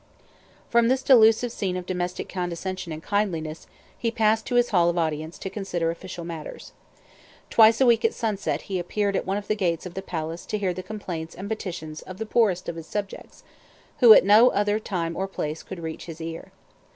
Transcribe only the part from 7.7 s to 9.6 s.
a week at sunset he appeared at one of the